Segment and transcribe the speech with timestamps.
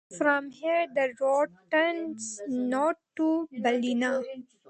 [0.17, 4.23] From here the route turns north to Ballina.